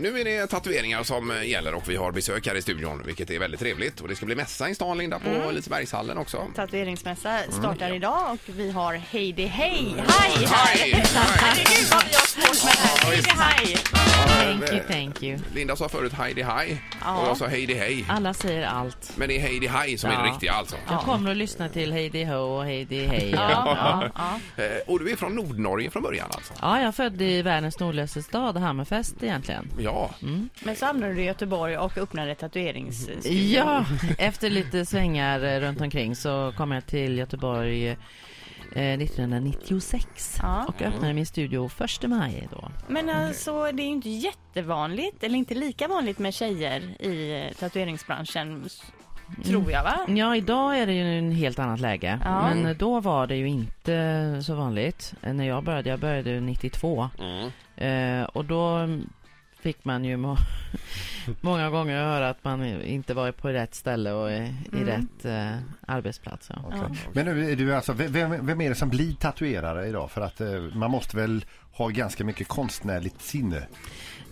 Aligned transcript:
nu 0.00 0.20
är 0.20 0.24
det 0.24 0.46
tatueringar 0.46 1.02
som 1.02 1.32
gäller 1.44 1.74
och 1.74 1.88
vi 1.90 1.96
har 1.96 2.12
besök 2.12 2.46
här 2.46 2.54
i 2.54 2.62
studion, 2.62 3.02
vilket 3.06 3.30
är 3.30 3.38
väldigt 3.38 3.60
trevligt. 3.60 4.00
Och 4.00 4.08
det 4.08 4.16
ska 4.16 4.26
bli 4.26 4.34
mässa 4.34 4.68
i 4.68 4.74
stan, 4.74 4.98
Linda, 4.98 5.18
på 5.18 5.28
Mm. 5.28 5.54
Lisebergshallen 5.54 6.18
också. 6.18 6.46
Tatueringsmässa 6.56 7.38
startar 7.50 7.94
idag 7.94 8.32
och 8.32 8.38
vi 8.46 8.70
har 8.70 8.94
Heidi 8.94 9.46
Hej 9.46 9.94
Hej! 10.08 10.46
Hej! 10.46 11.02
Herregud 11.14 11.86
vad 11.92 12.04
vi 12.04 12.14
har 12.14 12.26
svårt 12.26 12.64
med 12.64 13.24
det 13.24 13.30
här. 13.30 13.52
Heidi 13.52 13.76
Hej! 13.88 14.58
Thank 14.58 14.72
you, 14.72 14.80
thank 14.88 15.22
you. 15.22 15.38
Linda 15.54 15.76
sa 15.76 15.88
förut 15.88 16.12
Heidi 16.12 16.42
Hi 16.42 16.78
Ja. 17.04 17.20
och 17.20 17.28
jag 17.28 17.36
sa 17.36 17.46
Heidi 17.46 17.74
Hej. 17.74 18.04
Alla 18.08 18.34
säger 18.34 18.66
allt. 18.66 19.12
Men 19.16 19.28
det 19.28 19.36
är 19.36 19.40
Heidi 19.40 19.68
Hi 19.68 19.98
som 19.98 20.10
är 20.10 20.14
det 20.16 20.26
Ja. 20.26 20.32
riktiga 20.32 20.52
alltså. 20.52 20.76
Jag 20.90 21.00
kommer 21.00 21.30
att 21.30 21.36
lyssna 21.36 21.68
till 21.68 21.92
Heidi 21.92 22.24
Ho 22.24 22.34
och 22.36 22.64
Heidi 22.64 23.06
Hej. 23.06 23.30
Ja, 23.30 23.50
Ja. 23.50 23.76
ja, 23.76 24.10
ja. 24.56 24.64
Eh, 24.64 24.70
Och 24.86 24.98
du 25.00 25.10
är 25.10 25.16
från 25.16 25.34
Nordnorge 25.34 25.90
från 25.90 26.02
början 26.02 26.26
alltså? 26.30 26.52
ja, 26.60 26.78
jag 26.78 26.88
är 26.88 26.92
född 26.92 27.22
i 27.22 27.42
världens 27.42 27.78
nordligaste 27.80 28.22
stad, 28.22 28.56
Hammerfest 28.56 29.22
egentligen. 29.22 29.68
Ja. 29.84 30.10
Men 30.64 30.76
så 30.76 30.86
hamnade 30.86 31.14
du 31.14 31.20
i 31.22 31.24
Göteborg 31.24 31.78
och 31.78 31.98
öppnade 31.98 32.34
tatueringsstudion. 32.34 33.50
Ja, 33.50 33.84
efter 34.18 34.50
lite 34.50 34.86
svängar 34.86 35.44
eh, 35.44 35.60
runt 35.60 35.80
omkring 35.80 36.16
så 36.16 36.52
kom 36.56 36.72
jag 36.72 36.86
till 36.86 37.18
Göteborg 37.18 37.88
eh, 37.88 37.96
1996 38.74 40.38
Ja. 40.42 40.64
och 40.68 40.82
öppnade 40.82 41.14
min 41.14 41.26
studio 41.26 41.70
1 41.80 42.02
maj 42.08 42.48
då. 42.50 42.68
Men 42.88 43.08
alltså 43.10 43.62
det 43.72 43.82
är 43.82 43.86
ju 43.86 43.90
inte 43.92 44.08
jättevanligt, 44.10 45.24
eller 45.24 45.38
inte 45.38 45.54
lika 45.54 45.88
vanligt 45.88 46.18
med 46.18 46.34
tjejer 46.34 47.02
i 47.02 47.42
eh, 47.46 47.54
tatueringsbranschen. 47.58 48.68
Tror 49.44 49.70
jag 49.70 49.84
va? 49.84 50.00
Ja, 50.08 50.36
idag 50.36 50.78
är 50.78 50.86
det 50.86 50.92
ju 50.92 51.18
en 51.18 51.30
helt 51.32 51.58
annat 51.58 51.80
läge. 51.80 52.18
Ja. 52.24 52.48
Men 52.48 52.66
eh, 52.66 52.76
då 52.76 53.00
var 53.00 53.26
det 53.26 53.36
ju 53.36 53.48
inte 53.48 54.40
så 54.44 54.54
vanligt. 54.54 55.14
Eh, 55.22 55.32
När 55.34 55.44
jag 55.44 55.64
började, 55.64 55.90
jag 55.90 56.00
började 56.00 56.30
ju 56.30 56.40
92. 56.40 57.08
Mm. 57.18 57.50
Eh, 58.20 58.24
och 58.24 58.44
då 58.44 58.88
fick 59.64 59.84
man 59.84 60.04
ju 60.04 60.16
må 60.16 60.36
många 61.40 61.70
gånger 61.70 62.04
höra 62.04 62.28
att 62.28 62.44
man 62.44 62.82
inte 62.82 63.14
var 63.14 63.32
på 63.32 63.48
rätt 63.48 63.74
ställe 63.74 64.12
och 64.12 64.30
i, 64.30 64.34
i 64.34 64.54
Mm. 64.72 64.86
rätt 64.86 65.24
eh, 65.24 65.58
arbetsplats. 65.86 66.50
Ja. 66.50 66.64
Ja. 66.70 66.90
Men 67.12 67.24
nu 67.26 67.50
är 67.52 67.56
du 67.56 67.74
alltså, 67.74 67.92
vem, 67.92 68.46
vem 68.46 68.60
är 68.60 68.68
det 68.68 68.74
som 68.74 68.88
blir 68.88 69.14
tatuerare 69.14 69.86
idag? 69.88 70.10
För 70.10 70.20
att 70.20 70.40
eh, 70.40 70.48
man 70.74 70.90
måste 70.90 71.16
väl 71.16 71.44
ha 71.72 71.88
ganska 71.88 72.24
mycket 72.24 72.48
konstnärligt 72.48 73.22
sinne. 73.22 73.66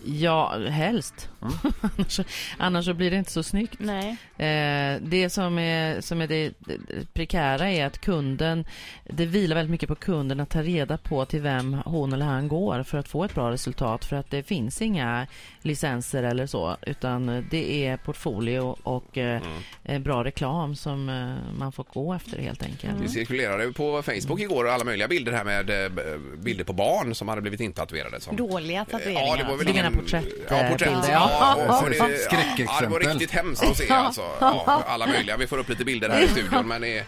Ja, 0.05 0.59
helst. 0.69 1.29
annars, 1.81 2.21
annars 2.59 2.85
så 2.85 2.95
blir 2.95 3.11
det 3.11 3.17
inte 3.17 3.33
så 3.33 3.43
snyggt. 3.43 3.75
Nej. 3.79 4.09
Eh, 4.37 5.01
det 5.03 5.31
som 5.31 5.59
är, 5.59 6.01
som 6.01 6.21
är 6.21 6.27
det, 6.27 6.53
det 6.59 6.79
prekära 7.13 7.71
är 7.71 7.87
att 7.87 7.99
kunden, 8.01 8.65
det 9.05 9.27
vilar 9.27 9.57
väldigt 9.57 9.71
mycket 9.71 9.89
på 9.89 9.95
kunden 9.95 10.41
att 10.41 10.51
ta 10.51 10.63
reda 10.63 10.99
på 10.99 11.25
till 11.25 11.41
vem 11.41 11.75
hon 11.85 12.13
eller 12.13 12.27
han 12.27 12.49
går 12.49 12.83
för 12.83 12.99
att 12.99 13.09
få 13.09 13.25
ett 13.25 13.35
bra 13.35 13.51
resultat. 13.51 14.05
För 14.05 14.17
att 14.17 14.31
det 14.31 14.43
finns 14.43 14.83
inga 14.83 15.27
licenser 15.63 16.23
eller 16.23 16.47
så, 16.47 16.77
utan 16.83 17.47
det 17.51 17.87
är 17.87 17.97
portfolio 17.97 18.77
och 18.83 19.19
eh, 19.19 19.43
eh, 19.85 19.99
bra 19.99 20.25
reklam 20.25 20.77
som 20.77 21.09
eh, 21.09 21.59
man 21.59 21.73
får 21.73 21.87
gå 21.93 22.15
efter 22.15 22.39
helt 22.39 22.63
enkelt. 22.63 23.03
Det 23.03 23.09
cirkulerade 23.09 23.73
på 23.73 24.03
Facebook 24.03 24.41
igår 24.41 24.69
alla 24.69 24.85
möjliga 24.85 25.09
bilder 25.09 25.33
här 25.33 25.45
med 25.45 25.71
eh, 25.71 26.19
bilder 26.39 26.65
på 26.65 26.73
barn 26.73 27.15
som 27.15 27.29
hade 27.29 27.41
blivit 27.41 27.61
intatuerade. 27.61 28.21
Som... 28.21 28.37
Dåliga 28.37 28.85
tatueringar. 28.85 29.23
Ja, 29.27 29.37
det 29.37 29.45
var 29.45 29.57
väl 29.57 29.69
ingen... 29.69 29.92
porträtt, 29.95 30.27
Ja, 30.51 30.57
eh, 30.57 30.71
porträtt. 30.73 30.89
bilder, 30.89 31.13
Ja, 31.13 31.57
ja. 31.69 31.83
och 31.83 31.91
det, 31.91 31.97
ja, 31.97 32.81
det 32.81 32.87
var 32.87 33.01
riktigt 33.01 33.31
hemskt 33.31 33.63
att 33.63 33.77
se 33.77 33.91
alltså. 33.93 34.23
Ja, 34.41 34.83
alla 34.87 35.07
möjliga. 35.07 35.37
Vi 35.37 35.47
får 35.47 35.59
upp 35.59 35.69
lite 35.69 35.85
bilder 35.85 36.09
här 36.09 36.21
i 36.23 36.29
studion 36.29 36.69
men 36.69 36.81
det 36.81 36.99
är 36.99 37.05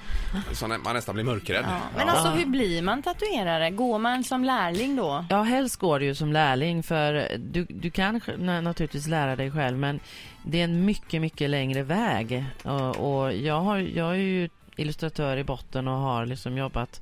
så 0.52 0.68
man 0.68 0.80
nästan 0.94 1.14
blir 1.14 1.24
mörkrädd. 1.24 1.64
Ja. 1.68 1.78
Men 1.96 2.08
alltså 2.08 2.28
hur 2.28 2.46
blir 2.46 2.82
man 2.82 3.02
tatuerare? 3.02 3.70
Går 3.70 3.98
man 3.98 4.24
som 4.24 4.44
lärling 4.44 4.96
då? 4.96 5.24
Ja, 5.30 5.42
helst 5.42 5.76
går 5.76 5.98
det 5.98 6.04
ju 6.04 6.14
som 6.14 6.32
lärling 6.32 6.82
för 6.82 7.28
du, 7.38 7.66
du 7.68 7.90
kan 7.90 8.20
naturligtvis 8.38 9.06
lära 9.06 9.36
dig 9.36 9.50
själv 9.50 9.78
men 9.78 10.00
det 10.42 10.60
är 10.60 10.64
en 10.64 10.84
mycket, 10.84 11.20
mycket 11.20 11.50
längre 11.50 11.82
väg. 11.82 12.44
Och, 12.62 12.96
och 13.22 13.32
jag, 13.34 13.60
har, 13.60 13.78
jag 13.78 14.10
är 14.10 14.14
ju 14.14 14.48
illustratör 14.76 15.36
i 15.36 15.44
botten 15.44 15.88
och 15.88 15.98
har 15.98 16.26
liksom 16.26 16.56
jobbat 16.58 17.00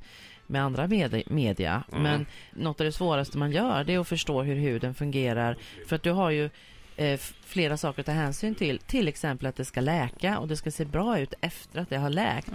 med 0.53 0.63
andra 0.63 0.87
med, 0.87 1.23
media. 1.27 1.83
Men 1.91 2.25
något 2.53 2.81
av 2.81 2.85
det 2.85 2.91
svåraste 2.91 3.37
man 3.37 3.51
gör 3.51 3.83
det 3.83 3.93
är 3.93 3.99
att 3.99 4.07
förstå 4.07 4.43
hur 4.43 4.55
huden 4.55 4.93
fungerar. 4.93 5.57
För 5.87 5.95
att 5.95 6.03
du 6.03 6.11
har 6.11 6.29
ju 6.29 6.49
eh, 6.97 7.19
flera 7.45 7.77
saker 7.77 7.99
att 7.99 8.05
ta 8.05 8.11
hänsyn 8.11 8.55
till. 8.55 8.79
Till 8.79 9.07
exempel 9.07 9.47
att 9.47 9.55
det 9.55 9.65
ska 9.65 9.81
läka 9.81 10.39
och 10.39 10.47
det 10.47 10.57
ska 10.57 10.71
se 10.71 10.85
bra 10.85 11.19
ut 11.19 11.33
efter 11.41 11.79
att 11.79 11.89
det 11.89 11.97
har 11.97 12.09
läkt. 12.09 12.51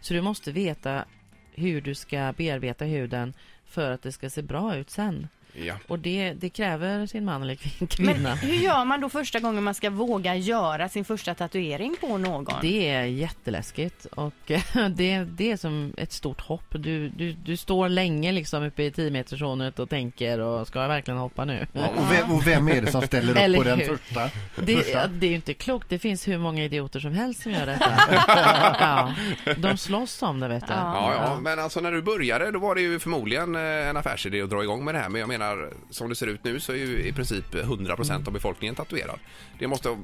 Så 0.00 0.14
du 0.14 0.20
måste 0.20 0.52
veta 0.52 1.04
hur 1.54 1.80
du 1.80 1.94
ska 1.94 2.34
bearbeta 2.36 2.84
huden 2.84 3.34
för 3.66 3.90
att 3.90 4.02
det 4.02 4.12
ska 4.12 4.30
se 4.30 4.42
bra 4.42 4.76
ut 4.76 4.90
sen. 4.90 5.28
Ja. 5.54 5.74
Och 5.88 5.98
det, 5.98 6.32
det 6.32 6.48
kräver 6.50 7.06
sin 7.06 7.24
man 7.24 7.42
eller 7.42 7.54
kvin- 7.54 7.86
kvinna. 7.86 8.12
Men 8.12 8.38
hur 8.38 8.54
gör 8.54 8.84
man 8.84 9.00
då 9.00 9.08
första 9.08 9.40
gången 9.40 9.62
man 9.62 9.74
ska 9.74 9.90
våga 9.90 10.34
göra 10.36 10.88
sin 10.88 11.04
första 11.04 11.34
tatuering 11.34 11.96
på 12.00 12.18
någon? 12.18 12.46
Det 12.62 12.88
är 12.88 13.02
jätteläskigt 13.04 14.04
och 14.06 14.32
det, 14.90 15.24
det 15.24 15.50
är 15.52 15.56
som 15.56 15.94
ett 15.96 16.12
stort 16.12 16.40
hopp. 16.40 16.64
Du, 16.70 17.08
du, 17.08 17.32
du 17.32 17.56
står 17.56 17.88
länge 17.88 18.32
liksom 18.32 18.62
uppe 18.64 18.82
i 18.82 18.90
10 18.90 19.10
meterszonet 19.10 19.78
och 19.78 19.90
tänker 19.90 20.38
och 20.38 20.66
ska 20.66 20.80
jag 20.80 20.88
verkligen 20.88 21.18
hoppa 21.20 21.44
nu? 21.44 21.66
Och 21.72 22.12
vem, 22.12 22.32
och 22.32 22.46
vem 22.46 22.68
är 22.68 22.82
det 22.82 22.90
som 22.90 23.02
ställer 23.02 23.32
upp 23.32 23.38
Eller 23.38 23.58
på 23.58 23.64
den 23.64 23.78
första? 23.78 24.30
Det, 24.56 24.76
första? 24.76 24.90
ja, 24.92 25.06
det 25.06 25.26
är 25.26 25.30
ju 25.30 25.36
inte 25.36 25.54
klokt. 25.54 25.88
Det 25.88 25.98
finns 25.98 26.28
hur 26.28 26.38
många 26.38 26.64
idioter 26.64 27.00
som 27.00 27.12
helst 27.12 27.42
som 27.42 27.52
gör 27.52 27.66
detta. 27.66 27.92
ja, 28.80 29.14
de 29.56 29.76
slåss 29.76 30.22
om 30.22 30.40
det 30.40 30.48
vet 30.48 30.66
du. 30.66 30.72
Ja, 30.72 31.14
ja, 31.14 31.38
men 31.40 31.58
alltså 31.58 31.80
när 31.80 31.92
du 31.92 32.02
började 32.02 32.50
då 32.50 32.58
var 32.58 32.74
det 32.74 32.80
ju 32.80 32.98
förmodligen 32.98 33.54
eh, 33.54 33.60
en 33.62 33.96
affärsidé 33.96 34.42
att 34.42 34.50
dra 34.50 34.62
igång 34.62 34.84
med 34.84 34.94
det 34.94 34.98
här. 34.98 35.08
Men 35.08 35.20
jag 35.20 35.28
menar, 35.28 35.41
som 35.90 36.08
det 36.08 36.14
ser 36.14 36.26
ut 36.26 36.44
nu 36.44 36.60
så 36.60 36.72
är 36.72 36.76
ju 36.76 37.04
i 37.04 37.12
princip 37.12 37.54
100% 37.54 38.26
av 38.26 38.32
befolkningen 38.32 38.74
tatuerad. 38.74 39.18
Det 39.58 39.66
måste 39.66 39.88
ha 39.88 39.96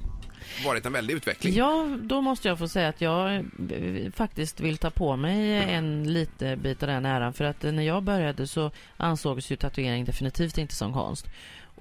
varit 0.65 0.87
en 0.87 0.93
väldig 0.93 1.15
utveckling. 1.15 1.54
Ja, 1.54 1.99
då 2.03 2.21
måste 2.21 2.49
jag 2.49 2.59
få 2.59 2.69
säga 2.69 2.88
att 2.88 3.00
jag 3.00 3.34
eh, 3.34 4.12
faktiskt 4.15 4.60
vill 4.60 4.78
ta 4.78 4.91
på 4.91 5.16
mig 5.16 5.62
en 5.75 6.12
lite 6.12 6.56
bit 6.56 6.82
av 6.82 6.88
den 6.88 7.06
äran. 7.06 7.32
För 7.32 7.44
att 7.44 7.65
eh, 7.65 7.72
när 7.72 7.82
jag 7.82 8.03
började 8.03 8.47
så 8.47 8.71
ansågs 8.97 9.50
ju 9.50 9.56
tatuering 9.56 10.04
definitivt 10.04 10.59
inte 10.59 10.75
som 10.75 10.93
konst. 10.93 11.27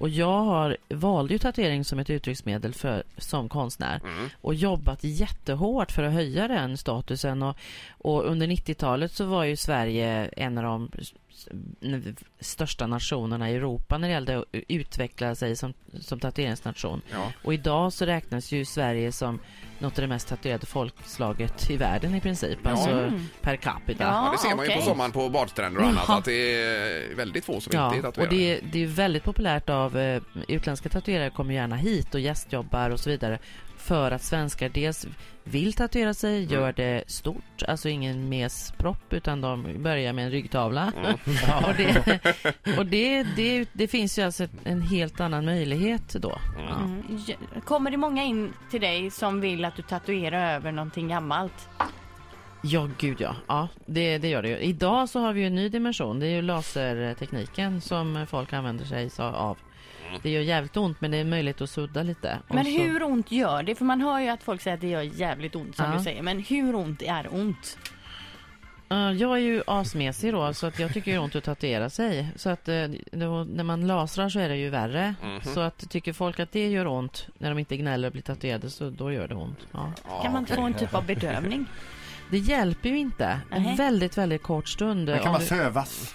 Och 0.00 0.08
jag 0.08 0.42
har, 0.42 0.76
valde 0.88 1.34
ju 1.34 1.38
tatuering 1.38 1.84
som 1.84 1.98
ett 1.98 2.10
uttrycksmedel 2.10 2.74
för, 2.74 3.02
som 3.16 3.48
konstnär 3.48 4.00
och 4.40 4.54
jobbat 4.54 5.04
jättehårt 5.04 5.92
för 5.92 6.02
att 6.02 6.12
höja 6.12 6.48
den 6.48 6.76
statusen. 6.76 7.42
Och, 7.42 7.56
och 7.98 8.24
under 8.24 8.46
90-talet 8.46 9.12
så 9.12 9.24
var 9.24 9.44
ju 9.44 9.56
Sverige 9.56 10.24
en 10.26 10.58
av 10.58 10.64
de 10.64 10.90
största 12.40 12.86
nationerna 12.86 13.50
i 13.50 13.54
Europa 13.54 13.98
när 13.98 14.08
det 14.08 14.14
gällde 14.14 14.38
att 14.38 14.44
utveckla 14.52 15.34
sig 15.34 15.56
som, 15.56 15.74
som 16.00 16.20
tatueringsnation. 16.20 17.00
Ja. 17.12 17.32
Och 17.44 17.54
idag 17.54 17.92
så 17.92 18.06
räknas 18.06 18.52
ju 18.52 18.64
Sverige 18.64 19.12
som 19.12 19.40
något 19.78 19.98
av 19.98 20.02
det 20.02 20.06
mest 20.08 20.28
tatuerade 20.28 20.66
folkslaget 20.66 21.70
i 21.70 21.76
världen 21.76 22.14
i 22.14 22.20
princip, 22.20 22.66
alltså 22.66 23.12
per 23.40 23.56
capita. 23.56 24.04
Ja. 24.04 24.24
Ja, 24.26 24.32
det 24.32 24.38
ser 24.48 24.56
man 24.56 24.66
ju 24.66 24.72
på 24.76 24.82
sommaren 24.82 25.12
på 25.12 25.28
badstränder 25.28 25.80
och 25.80 25.86
annat 25.86 26.04
Ja. 26.08 26.18
att 26.18 26.24
det 26.24 26.32
är 26.64 27.14
väldigt 27.14 27.44
få 27.44 27.60
som 27.60 27.70
Ja, 27.74 27.86
inte 27.94 28.06
är 28.06 28.08
och 28.08 28.14
tatuerade. 28.14 28.36
det, 28.36 28.60
det 28.72 28.82
är 28.82 28.86
väldigt 28.86 29.24
populärt 29.24 29.68
av 29.70 29.98
eh, 29.98 30.22
utländska 30.48 30.88
tatuerare 30.88 31.30
kommer 31.30 31.54
gärna 31.54 31.76
hit 31.76 32.14
och 32.14 32.20
gästjobbar 32.20 32.90
och 32.90 33.00
så 33.00 33.10
vidare 33.10 33.38
för 33.88 34.10
att 34.10 34.22
svenskar 34.22 34.68
dels 34.68 35.06
vill 35.44 35.72
tatuera 35.72 36.14
sig, 36.14 36.36
Mm. 36.38 36.50
gör 36.54 36.72
det 36.72 37.04
stort, 37.06 37.62
alltså 37.68 37.88
ingen 37.88 38.28
mespropp 38.28 39.12
utan 39.12 39.40
de 39.40 39.82
börjar 39.82 40.12
med 40.12 40.24
en 40.24 40.30
ryggtavla. 40.30 40.92
Mm. 40.96 41.14
och 41.64 41.74
det, 41.76 42.20
och 42.78 42.86
det, 42.86 43.22
det, 43.36 43.68
det 43.72 43.88
finns 43.88 44.18
ju 44.18 44.22
alltså 44.22 44.46
en 44.64 44.82
helt 44.82 45.20
annan 45.20 45.44
möjlighet 45.44 46.08
då. 46.20 46.38
Ja. 46.68 46.76
Mm. 46.76 47.02
Ja, 47.26 47.34
Kommer 47.64 47.90
det 47.90 47.96
många 47.96 48.22
in 48.24 48.52
till 48.70 48.80
dig 48.80 49.10
som 49.10 49.40
vill 49.40 49.64
att 49.64 49.76
du 49.76 49.82
tatuerar 49.82 50.54
över 50.54 50.72
någonting 50.72 51.08
gammalt? 51.08 51.68
Ja, 52.62 52.88
gud 52.98 53.20
ja. 53.20 53.36
ja 53.46 53.68
det, 53.86 54.18
det 54.18 54.28
gör 54.28 54.42
det 54.42 54.48
ju. 54.48 54.58
Idag 54.58 55.08
så 55.08 55.20
har 55.20 55.32
vi 55.32 55.40
ju 55.40 55.46
en 55.46 55.54
ny 55.54 55.68
dimension. 55.68 56.20
Det 56.20 56.26
är 56.26 56.30
ju 56.30 56.42
lasertekniken 56.42 57.80
som 57.80 58.26
folk 58.30 58.52
använder 58.52 58.84
sig 58.84 59.10
av. 59.18 59.58
Det 60.22 60.30
gör 60.30 60.40
jävligt 60.40 60.76
ont 60.76 61.00
men 61.00 61.10
det 61.10 61.16
är 61.16 61.20
en 61.20 61.30
möjlighet 61.30 61.60
att 61.60 61.70
sudda 61.70 62.02
lite. 62.02 62.38
Men 62.48 62.64
så- 62.64 62.70
hur 62.70 63.02
ont 63.02 63.32
gör 63.32 63.62
det? 63.62 63.74
För 63.74 63.84
man 63.84 64.00
hör 64.00 64.18
ju 64.20 64.28
att 64.28 64.42
folk 64.42 64.60
säger 64.60 64.74
att 64.74 64.80
det 64.80 64.88
gör 64.88 65.02
jävligt 65.02 65.54
ont 65.56 65.76
som 65.76 65.84
Ja. 65.90 65.98
du 65.98 66.04
säger. 66.04 66.22
Men 66.22 66.38
hur 66.42 66.74
ont 66.74 67.02
är 67.02 67.34
ont? 67.34 67.78
Ja, 68.90 69.12
jag 69.12 69.32
är 69.32 69.42
ju 69.42 69.62
asmesig 69.66 70.32
då, 70.32 70.54
så 70.54 70.66
att 70.66 70.78
jag 70.78 70.92
tycker 70.92 71.10
det 71.10 71.16
är 71.16 71.20
ont 71.20 71.36
att 71.36 71.44
tatuera 71.44 71.90
sig. 71.90 72.28
Så 72.36 72.50
att 72.50 72.68
eh, 72.68 72.86
då, 73.12 73.44
när 73.44 73.64
man 73.64 73.86
lasrar 73.86 74.28
så 74.28 74.38
är 74.38 74.48
det 74.48 74.56
ju 74.56 74.70
värre. 74.70 75.14
Så 75.42 75.60
att 75.60 75.90
tycker 75.90 76.12
folk 76.12 76.40
att 76.40 76.52
det 76.52 76.68
gör 76.68 76.86
ont 76.86 77.26
när 77.38 77.48
de 77.48 77.58
inte 77.58 77.76
gnäller 77.76 78.08
och 78.08 78.12
blir 78.12 78.22
tatuerade, 78.22 78.70
så 78.70 78.90
då 78.90 79.12
gör 79.12 79.28
det 79.28 79.34
ont. 79.34 79.58
Ja. 79.72 79.92
Kan 80.22 80.32
man 80.32 80.40
inte 80.42 80.52
okej. 80.52 80.62
få 80.62 80.66
en 80.66 80.74
typ 80.74 80.94
av 80.94 81.06
bedövning? 81.06 81.66
Det 82.30 82.38
hjälper 82.38 82.88
ju 82.88 82.98
inte. 82.98 83.40
En 83.50 83.62
Nej. 83.62 83.76
väldigt, 83.76 84.18
väldigt 84.18 84.42
kort 84.42 84.68
stund. 84.68 85.06
Den 85.06 85.22
kan 85.22 85.40
du- 85.40 85.46
sövas. 85.46 86.14